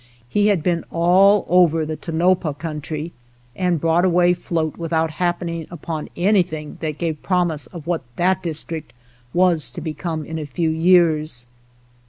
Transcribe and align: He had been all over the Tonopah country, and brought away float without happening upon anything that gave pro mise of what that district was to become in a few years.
He 0.27 0.47
had 0.47 0.63
been 0.63 0.83
all 0.89 1.45
over 1.47 1.85
the 1.85 1.95
Tonopah 1.95 2.55
country, 2.55 3.11
and 3.55 3.79
brought 3.79 4.03
away 4.03 4.33
float 4.33 4.75
without 4.75 5.11
happening 5.11 5.67
upon 5.69 6.09
anything 6.17 6.79
that 6.79 6.97
gave 6.97 7.21
pro 7.21 7.45
mise 7.45 7.67
of 7.67 7.85
what 7.85 8.01
that 8.15 8.41
district 8.41 8.93
was 9.31 9.69
to 9.69 9.79
become 9.79 10.25
in 10.25 10.39
a 10.39 10.45
few 10.47 10.71
years. 10.71 11.45